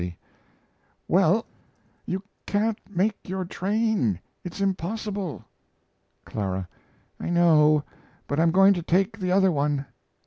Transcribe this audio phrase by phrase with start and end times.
[1.07, 1.45] Well,
[2.07, 5.45] you can't make your train; it's impossible.
[6.27, 6.65] CL.
[7.19, 7.83] I know,
[8.25, 9.85] but I'm going to take the other one.